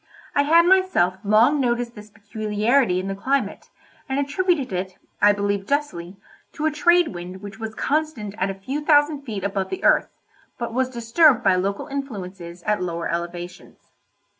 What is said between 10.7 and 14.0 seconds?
was disturbed by local influences at lower elevations.